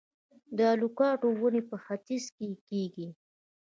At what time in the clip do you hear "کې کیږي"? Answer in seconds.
2.37-3.07